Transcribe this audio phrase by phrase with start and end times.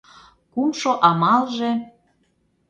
[0.53, 1.71] Кумшо амалже...